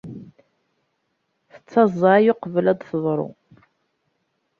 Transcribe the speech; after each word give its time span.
Tettaẓay 1.53 2.25
uqbel 2.33 2.65
ad 2.71 2.77
d-teḍṛu. 2.79 3.29